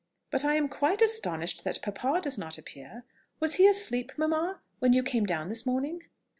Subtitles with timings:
[0.31, 3.03] But I am quite astonished that papa does not appear:
[3.39, 6.01] was he asleep, mamma, when you came down this morning?"